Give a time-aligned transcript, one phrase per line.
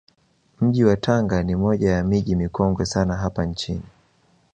[0.61, 3.83] Mji wa Tanga ni moja ya miji mikongwe sana hapa nchini